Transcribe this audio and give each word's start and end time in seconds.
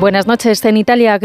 Buenas 0.00 0.26
noches. 0.26 0.64
En 0.64 0.78
Italia, 0.78 1.20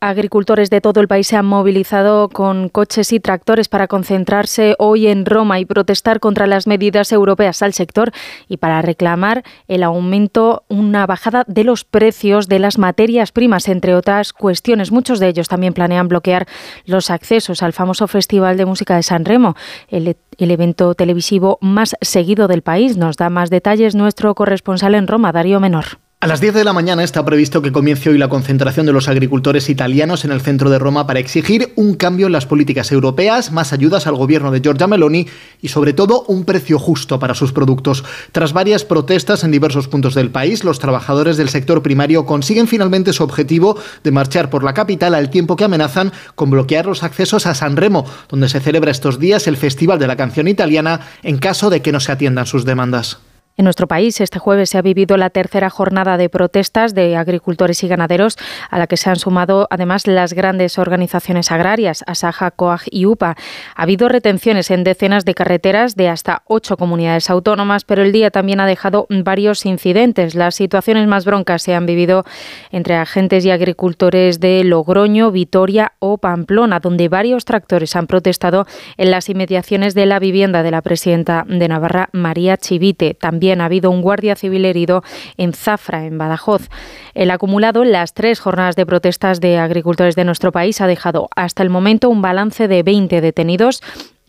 agricultores 0.00 0.70
de 0.70 0.80
todo 0.80 1.02
el 1.02 1.08
país 1.08 1.26
se 1.26 1.36
han 1.36 1.44
movilizado 1.44 2.30
con 2.30 2.70
coches 2.70 3.12
y 3.12 3.20
tractores 3.20 3.68
para 3.68 3.86
concentrarse 3.86 4.76
hoy 4.78 5.08
en 5.08 5.26
Roma 5.26 5.60
y 5.60 5.66
protestar 5.66 6.20
contra 6.20 6.46
las 6.46 6.66
medidas 6.66 7.12
europeas 7.12 7.60
al 7.60 7.74
sector 7.74 8.12
y 8.48 8.56
para 8.56 8.80
reclamar 8.80 9.44
el 9.68 9.82
aumento, 9.82 10.64
una 10.68 11.04
bajada 11.06 11.44
de 11.48 11.64
los 11.64 11.84
precios 11.84 12.48
de 12.48 12.60
las 12.60 12.78
materias 12.78 13.30
primas, 13.30 13.68
entre 13.68 13.94
otras 13.94 14.32
cuestiones. 14.32 14.90
Muchos 14.90 15.20
de 15.20 15.28
ellos 15.28 15.48
también 15.48 15.74
planean 15.74 16.08
bloquear 16.08 16.46
los 16.86 17.10
accesos 17.10 17.62
al 17.62 17.74
famoso 17.74 18.08
Festival 18.08 18.56
de 18.56 18.64
Música 18.64 18.96
de 18.96 19.02
San 19.02 19.26
Remo, 19.26 19.54
el, 19.88 20.16
el 20.38 20.50
evento 20.50 20.94
televisivo 20.94 21.58
más 21.60 21.94
seguido 22.00 22.48
del 22.48 22.62
país. 22.62 22.96
Nos 22.96 23.18
da 23.18 23.28
más 23.28 23.50
detalles 23.50 23.94
nuestro 23.94 24.34
corresponsal 24.34 24.94
en 24.94 25.08
Roma, 25.08 25.30
Darío 25.30 25.60
Menor. 25.60 26.03
A 26.24 26.26
las 26.26 26.40
10 26.40 26.54
de 26.54 26.64
la 26.64 26.72
mañana 26.72 27.04
está 27.04 27.22
previsto 27.22 27.60
que 27.60 27.70
comience 27.70 28.08
hoy 28.08 28.16
la 28.16 28.30
concentración 28.30 28.86
de 28.86 28.94
los 28.94 29.08
agricultores 29.08 29.68
italianos 29.68 30.24
en 30.24 30.32
el 30.32 30.40
centro 30.40 30.70
de 30.70 30.78
Roma 30.78 31.06
para 31.06 31.20
exigir 31.20 31.74
un 31.76 31.96
cambio 31.96 32.28
en 32.28 32.32
las 32.32 32.46
políticas 32.46 32.90
europeas, 32.92 33.52
más 33.52 33.74
ayudas 33.74 34.06
al 34.06 34.14
gobierno 34.14 34.50
de 34.50 34.62
Giorgia 34.62 34.86
Meloni 34.86 35.26
y 35.60 35.68
sobre 35.68 35.92
todo 35.92 36.24
un 36.26 36.46
precio 36.46 36.78
justo 36.78 37.18
para 37.18 37.34
sus 37.34 37.52
productos. 37.52 38.04
Tras 38.32 38.54
varias 38.54 38.86
protestas 38.86 39.44
en 39.44 39.50
diversos 39.50 39.86
puntos 39.86 40.14
del 40.14 40.30
país, 40.30 40.64
los 40.64 40.78
trabajadores 40.78 41.36
del 41.36 41.50
sector 41.50 41.82
primario 41.82 42.24
consiguen 42.24 42.68
finalmente 42.68 43.12
su 43.12 43.22
objetivo 43.22 43.76
de 44.02 44.10
marchar 44.10 44.48
por 44.48 44.64
la 44.64 44.72
capital 44.72 45.14
al 45.14 45.28
tiempo 45.28 45.56
que 45.56 45.64
amenazan 45.64 46.10
con 46.36 46.48
bloquear 46.48 46.86
los 46.86 47.02
accesos 47.02 47.44
a 47.46 47.54
San 47.54 47.76
Remo, 47.76 48.06
donde 48.30 48.48
se 48.48 48.60
celebra 48.60 48.92
estos 48.92 49.18
días 49.18 49.46
el 49.46 49.58
Festival 49.58 49.98
de 49.98 50.06
la 50.06 50.16
Canción 50.16 50.48
Italiana 50.48 51.00
en 51.22 51.36
caso 51.36 51.68
de 51.68 51.82
que 51.82 51.92
no 51.92 52.00
se 52.00 52.12
atiendan 52.12 52.46
sus 52.46 52.64
demandas. 52.64 53.18
En 53.56 53.62
nuestro 53.62 53.86
país, 53.86 54.20
este 54.20 54.40
jueves 54.40 54.70
se 54.70 54.78
ha 54.78 54.82
vivido 54.82 55.16
la 55.16 55.30
tercera 55.30 55.70
jornada 55.70 56.16
de 56.16 56.28
protestas 56.28 56.92
de 56.92 57.14
agricultores 57.14 57.84
y 57.84 57.88
ganaderos, 57.88 58.36
a 58.68 58.80
la 58.80 58.88
que 58.88 58.96
se 58.96 59.10
han 59.10 59.14
sumado 59.14 59.68
además 59.70 60.08
las 60.08 60.32
grandes 60.32 60.76
organizaciones 60.76 61.52
agrarias, 61.52 62.02
Asaja, 62.08 62.50
COAG 62.50 62.80
y 62.90 63.06
UPA. 63.06 63.36
Ha 63.76 63.82
habido 63.82 64.08
retenciones 64.08 64.72
en 64.72 64.82
decenas 64.82 65.24
de 65.24 65.34
carreteras 65.34 65.94
de 65.94 66.08
hasta 66.08 66.42
ocho 66.46 66.76
comunidades 66.76 67.30
autónomas, 67.30 67.84
pero 67.84 68.02
el 68.02 68.10
día 68.10 68.32
también 68.32 68.58
ha 68.58 68.66
dejado 68.66 69.06
varios 69.08 69.66
incidentes. 69.66 70.34
Las 70.34 70.56
situaciones 70.56 71.06
más 71.06 71.24
broncas 71.24 71.62
se 71.62 71.76
han 71.76 71.86
vivido 71.86 72.24
entre 72.72 72.96
agentes 72.96 73.44
y 73.44 73.52
agricultores 73.52 74.40
de 74.40 74.64
Logroño, 74.64 75.30
Vitoria 75.30 75.92
o 76.00 76.18
Pamplona, 76.18 76.80
donde 76.80 77.08
varios 77.08 77.44
tractores 77.44 77.94
han 77.94 78.08
protestado 78.08 78.66
en 78.96 79.12
las 79.12 79.28
inmediaciones 79.28 79.94
de 79.94 80.06
la 80.06 80.18
vivienda 80.18 80.64
de 80.64 80.72
la 80.72 80.82
presidenta 80.82 81.44
de 81.46 81.68
Navarra, 81.68 82.08
María 82.10 82.56
Chivite. 82.56 83.14
También 83.14 83.43
ha 83.52 83.64
habido 83.64 83.90
un 83.90 84.02
guardia 84.02 84.36
civil 84.36 84.64
herido 84.64 85.02
en 85.36 85.52
Zafra, 85.52 86.06
en 86.06 86.18
Badajoz. 86.18 86.68
El 87.14 87.30
acumulado 87.30 87.82
en 87.82 87.92
las 87.92 88.14
tres 88.14 88.40
jornadas 88.40 88.76
de 88.76 88.86
protestas 88.86 89.40
de 89.40 89.58
agricultores 89.58 90.16
de 90.16 90.24
nuestro 90.24 90.52
país 90.52 90.80
ha 90.80 90.86
dejado 90.86 91.28
hasta 91.36 91.62
el 91.62 91.70
momento 91.70 92.08
un 92.08 92.22
balance 92.22 92.68
de 92.68 92.82
20 92.82 93.20
detenidos 93.20 93.82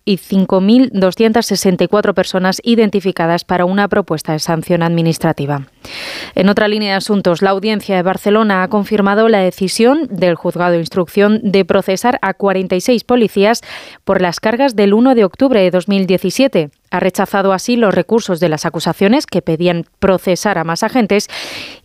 y 0.06 0.18
5.264 0.18 2.14
personas 2.14 2.62
identificadas 2.64 3.44
para 3.44 3.66
una 3.66 3.88
propuesta 3.88 4.34
de 4.34 4.40
sanción 4.40 4.84
administrativa. 4.84 5.68
En 6.36 6.50
otra 6.50 6.68
línea 6.68 6.92
de 6.92 6.98
asuntos, 6.98 7.42
la 7.42 7.52
audiencia 7.52 7.96
de 7.96 8.02
Barcelona 8.04 8.62
ha 8.62 8.68
confirmado 8.68 9.30
la 9.30 9.40
decisión 9.40 10.08
del 10.12 10.36
juzgado 10.36 10.74
de 10.74 10.80
instrucción 10.80 11.40
de 11.42 11.64
procesar 11.64 12.20
a 12.22 12.34
46 12.34 13.06
policías 13.06 13.62
por 14.04 14.22
las 14.22 14.42
cargas 14.42 14.76
del 14.76 14.94
1 14.94 15.16
de 15.16 15.24
octubre 15.24 15.62
de 15.62 15.72
2017. 15.72 16.72
Ha 16.92 17.00
rechazado 17.00 17.54
así 17.54 17.78
los 17.78 17.96
recursos 17.96 18.42
de 18.42 18.50
las 18.50 18.66
acusaciones 18.66 19.28
que 19.28 19.42
pedían 19.42 19.86
procesar 20.00 20.58
a 20.58 20.66
más 20.66 20.84
agentes 20.84 21.30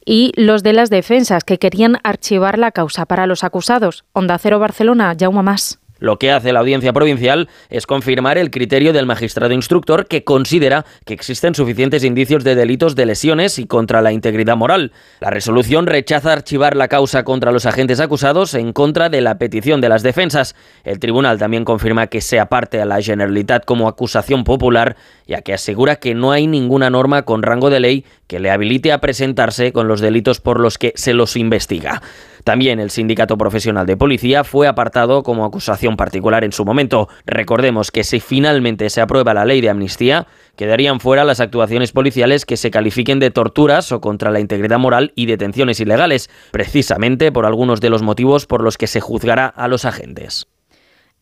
y 0.05 0.33
los 0.35 0.65
de 0.65 0.73
las 0.73 0.91
defensas 0.91 1.45
que 1.45 1.59
querían 1.59 1.99
archivar 2.03 2.59
la 2.59 2.73
causa 2.73 3.07
para 3.07 3.27
los 3.27 3.45
acusados. 3.45 4.05
Onda 4.13 4.37
Cero 4.39 4.59
Barcelona, 4.59 5.15
Jaume 5.19 5.43
Más. 5.43 5.80
Lo 6.01 6.19
que 6.19 6.33
hace 6.33 6.53
la 6.53 6.61
audiencia 6.61 6.93
provincial 6.93 7.49
es 7.69 7.87
confirmar 7.87 8.39
el 8.39 8.51
criterio 8.51 8.93
del 8.93 9.07
magistrado 9.07 9.55
instructor 9.55 10.07
que 10.07 10.25
considera 10.25 10.85
que 11.05 11.15
existen 11.15 11.55
suficientes 11.55 12.03
indicios 12.03 12.43
de 12.43 12.55
delitos 12.55 12.97
de 12.97 13.07
lesiones 13.07 13.59
y 13.59 13.67
contra 13.67 14.03
la 14.03 14.11
integridad 14.11 14.57
moral. 14.57 14.93
La 15.21 15.31
resolución 15.31 15.87
rechaza 15.87 16.33
archivar 16.33 16.75
la 16.75 16.89
causa 16.89 17.23
contra 17.23 17.53
los 17.53 17.67
agentes 17.67 18.01
acusados 18.01 18.55
en 18.55 18.73
contra 18.73 19.11
de 19.11 19.21
la 19.21 19.39
petición 19.39 19.81
de 19.81 19.91
las 19.91 20.03
defensas. 20.03 20.57
El 20.85 20.99
tribunal 20.99 21.39
también 21.39 21.65
confirma 21.65 22.09
que 22.09 22.21
se 22.21 22.41
aparte 22.41 22.81
a 22.81 22.87
la 22.87 23.01
Generalitat 23.01 23.65
como 23.65 23.87
acusación 23.87 24.45
popular, 24.45 24.97
ya 25.27 25.43
que 25.43 25.53
asegura 25.53 25.97
que 25.97 26.15
no 26.15 26.33
hay 26.33 26.47
ninguna 26.47 26.91
norma 26.91 27.23
con 27.23 27.43
rango 27.43 27.71
de 27.71 27.81
ley 27.81 28.05
que 28.27 28.41
le 28.41 28.51
habilite 28.51 28.93
a 28.93 29.01
presentarse 29.01 29.73
con 29.73 29.89
los 29.89 30.01
delitos 30.01 30.41
por 30.41 30.61
los 30.61 30.79
que 30.79 30.93
se 30.97 31.13
los 31.13 31.37
investiga. 31.37 32.01
También 32.45 32.81
el 32.81 32.91
Sindicato 32.91 33.37
Profesional 33.37 33.87
de 33.87 33.97
Policía 33.97 34.45
fue 34.45 34.67
apartado 34.67 35.23
como 35.23 35.45
acusación 35.45 35.97
particular 35.97 36.45
en 36.45 36.53
su 36.53 36.65
momento. 36.65 37.09
Recordemos 37.27 37.91
que 37.91 38.05
si 38.05 38.21
finalmente 38.21 38.91
se 38.91 39.01
aprueba 39.01 39.35
la 39.35 39.45
ley 39.45 39.61
de 39.61 39.71
amnistía, 39.71 40.27
quedarían 40.57 41.01
fuera 41.01 41.25
las 41.25 41.41
actuaciones 41.41 41.93
policiales 41.93 42.45
que 42.45 42.57
se 42.57 42.71
califiquen 42.71 43.19
de 43.19 43.31
torturas 43.31 43.93
o 43.93 44.01
contra 44.01 44.31
la 44.31 44.41
integridad 44.41 44.79
moral 44.79 45.13
y 45.15 45.27
detenciones 45.27 45.81
ilegales, 45.81 46.31
precisamente 46.51 47.33
por 47.33 47.47
algunos 47.47 47.81
de 47.81 47.91
los 47.91 48.03
motivos 48.03 48.47
por 48.47 48.63
los 48.63 48.77
que 48.77 48.87
se 48.87 49.01
juzgará 49.01 49.47
a 49.47 49.69
los 49.69 49.85
agentes. 49.85 50.50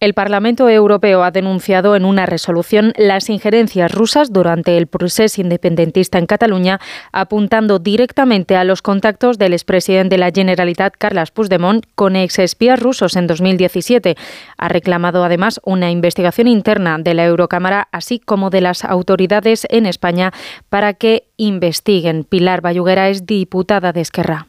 El 0.00 0.14
Parlamento 0.14 0.68
Europeo 0.68 1.24
ha 1.24 1.32
denunciado 1.32 1.96
en 1.96 2.04
una 2.04 2.24
resolución 2.24 2.92
las 2.96 3.28
injerencias 3.28 3.90
rusas 3.90 4.32
durante 4.32 4.78
el 4.78 4.86
proceso 4.86 5.40
independentista 5.40 6.18
en 6.18 6.26
Cataluña, 6.26 6.78
apuntando 7.10 7.80
directamente 7.80 8.54
a 8.54 8.62
los 8.62 8.80
contactos 8.80 9.38
del 9.38 9.54
expresidente 9.54 10.14
de 10.14 10.18
la 10.18 10.30
Generalitat, 10.30 10.94
Carles 10.96 11.32
Puigdemont, 11.32 11.84
con 11.96 12.14
exespías 12.14 12.78
rusos 12.78 13.16
en 13.16 13.26
2017. 13.26 14.14
Ha 14.56 14.68
reclamado 14.68 15.24
además 15.24 15.60
una 15.64 15.90
investigación 15.90 16.46
interna 16.46 16.96
de 16.98 17.14
la 17.14 17.24
Eurocámara, 17.24 17.88
así 17.90 18.20
como 18.20 18.50
de 18.50 18.60
las 18.60 18.84
autoridades 18.84 19.66
en 19.68 19.84
España, 19.84 20.32
para 20.68 20.94
que 20.94 21.24
investiguen. 21.36 22.22
Pilar 22.22 22.60
Bayuguera 22.60 23.08
es 23.08 23.26
diputada 23.26 23.92
de 23.92 24.02
Esquerra. 24.02 24.46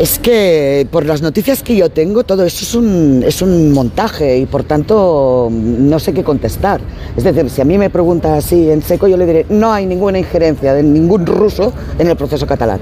Es 0.00 0.18
que 0.18 0.86
por 0.90 1.06
las 1.06 1.22
noticias 1.22 1.62
que 1.62 1.74
yo 1.74 1.88
tengo, 1.88 2.24
todo 2.24 2.44
eso 2.44 2.64
es 2.64 2.74
un, 2.74 3.22
es 3.26 3.40
un 3.40 3.72
montaje 3.72 4.36
y 4.36 4.44
por 4.44 4.64
tanto 4.64 5.48
no 5.50 5.98
sé 5.98 6.12
qué 6.12 6.22
contestar. 6.22 6.80
Es 7.16 7.24
decir, 7.24 7.48
si 7.48 7.62
a 7.62 7.64
mí 7.64 7.78
me 7.78 7.88
pregunta 7.88 8.36
así 8.36 8.70
en 8.70 8.82
seco, 8.82 9.06
yo 9.06 9.16
le 9.16 9.24
diré, 9.24 9.46
no 9.48 9.72
hay 9.72 9.86
ninguna 9.86 10.18
injerencia 10.18 10.74
de 10.74 10.82
ningún 10.82 11.24
ruso 11.24 11.72
en 11.98 12.08
el 12.08 12.16
proceso 12.16 12.46
catalán. 12.46 12.80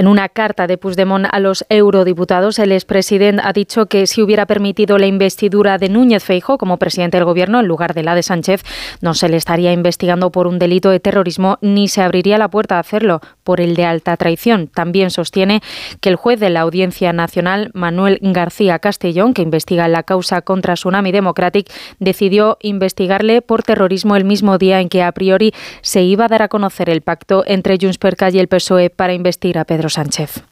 En 0.00 0.08
una 0.08 0.30
carta 0.30 0.66
de 0.66 0.78
Puigdemont 0.78 1.26
a 1.30 1.40
los 1.40 1.66
eurodiputados, 1.68 2.58
el 2.58 2.72
expresidente 2.72 3.42
ha 3.44 3.52
dicho 3.52 3.84
que 3.84 4.06
si 4.06 4.22
hubiera 4.22 4.46
permitido 4.46 4.96
la 4.96 5.04
investidura 5.04 5.76
de 5.76 5.90
Núñez 5.90 6.24
Feijo 6.24 6.56
como 6.56 6.78
presidente 6.78 7.18
del 7.18 7.26
gobierno 7.26 7.60
en 7.60 7.66
lugar 7.66 7.92
de 7.92 8.02
la 8.02 8.14
de 8.14 8.22
Sánchez, 8.22 8.62
no 9.02 9.12
se 9.12 9.28
le 9.28 9.36
estaría 9.36 9.74
investigando 9.74 10.32
por 10.32 10.46
un 10.46 10.58
delito 10.58 10.88
de 10.88 11.00
terrorismo 11.00 11.58
ni 11.60 11.86
se 11.86 12.00
abriría 12.00 12.38
la 12.38 12.48
puerta 12.48 12.76
a 12.76 12.78
hacerlo 12.78 13.20
por 13.44 13.60
el 13.60 13.76
de 13.76 13.84
alta 13.84 14.16
traición. 14.16 14.68
También 14.68 15.10
sostiene 15.10 15.60
que 16.00 16.08
el 16.08 16.16
juez 16.16 16.40
de 16.40 16.48
la 16.48 16.62
Audiencia 16.62 17.12
Nacional, 17.12 17.70
Manuel 17.74 18.20
García 18.22 18.78
Castellón, 18.78 19.34
que 19.34 19.42
investiga 19.42 19.86
la 19.86 20.04
causa 20.04 20.40
contra 20.40 20.76
Tsunami 20.76 21.12
Democratic, 21.12 21.70
decidió 21.98 22.56
investigarle 22.62 23.42
por 23.42 23.64
terrorismo 23.64 24.16
el 24.16 24.24
mismo 24.24 24.56
día 24.56 24.80
en 24.80 24.88
que 24.88 25.02
a 25.02 25.12
priori 25.12 25.52
se 25.82 26.00
iba 26.04 26.24
a 26.24 26.28
dar 26.28 26.40
a 26.40 26.48
conocer 26.48 26.88
el 26.88 27.02
pacto 27.02 27.44
entre 27.46 27.76
Junts 27.78 27.98
per 27.98 28.16
y 28.32 28.38
el 28.38 28.48
PSOE 28.48 28.88
para 28.88 29.12
investir 29.12 29.58
a 29.58 29.66
Pedro 29.66 29.89
Sánchez. 29.90 30.42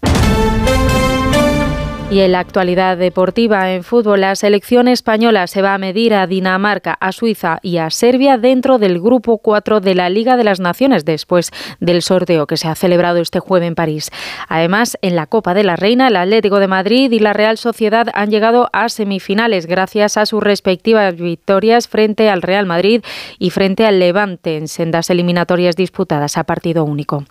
Y 2.11 2.21
en 2.21 2.33
la 2.33 2.39
actualidad 2.39 2.97
deportiva 2.97 3.71
en 3.75 3.85
fútbol, 3.85 4.23
la 4.23 4.35
selección 4.35 4.89
española 4.89 5.47
se 5.47 5.61
va 5.61 5.75
a 5.75 5.79
medir 5.79 6.15
a 6.15 6.27
Dinamarca, 6.27 6.95
a 6.95 7.13
Suiza 7.13 7.59
y 7.63 7.77
a 7.77 7.91
Serbia 7.91 8.39
dentro 8.39 8.79
del 8.79 8.99
grupo 8.99 9.37
4 9.37 9.81
de 9.81 9.95
la 9.95 10.09
Liga 10.09 10.39
de 10.39 10.45
las 10.45 10.59
Naciones 10.59 11.05
después 11.05 11.51
del 11.81 12.01
sorteo 12.01 12.47
que 12.47 12.57
se 12.57 12.67
ha 12.67 12.75
celebrado 12.75 13.19
este 13.19 13.41
jueves 13.41 13.69
en 13.69 13.75
París. 13.75 14.11
Además, 14.49 14.97
en 15.03 15.17
la 15.17 15.27
Copa 15.27 15.53
de 15.53 15.65
la 15.65 15.77
Reina, 15.77 16.09
el 16.09 16.17
Atlético 16.17 16.61
de 16.61 16.67
Madrid 16.67 17.13
y 17.13 17.19
la 17.19 17.35
Real 17.35 17.59
Sociedad 17.59 18.07
han 18.15 18.31
llegado 18.31 18.71
a 18.73 18.89
semifinales 18.89 19.67
gracias 19.67 20.17
a 20.17 20.25
sus 20.25 20.43
respectivas 20.43 21.15
victorias 21.15 21.89
frente 21.89 22.31
al 22.31 22.41
Real 22.41 22.65
Madrid 22.65 23.03
y 23.39 23.51
frente 23.51 23.85
al 23.85 23.99
Levante 23.99 24.57
en 24.57 24.69
sendas 24.69 25.11
eliminatorias 25.11 25.77
disputadas 25.77 26.39
a 26.39 26.45
partido 26.45 26.85
único. 26.85 27.25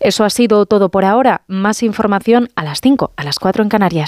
Eso 0.00 0.24
ha 0.24 0.30
sido 0.30 0.66
todo 0.66 0.88
por 0.88 1.04
ahora. 1.04 1.42
Más 1.46 1.84
información 1.84 2.48
a 2.56 2.64
las 2.64 2.80
5, 2.80 3.12
a 3.14 3.22
las 3.22 3.38
4 3.38 3.62
en 3.62 3.68
Canarias. 3.68 4.07